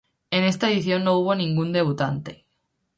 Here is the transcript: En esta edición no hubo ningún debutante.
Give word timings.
En 0.31 0.43
esta 0.45 0.71
edición 0.71 1.03
no 1.03 1.13
hubo 1.19 1.35
ningún 1.35 1.73
debutante. 1.73 2.47